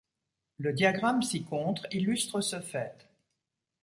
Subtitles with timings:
[0.57, 3.07] Le diagramme ci-contre illustre ce fait.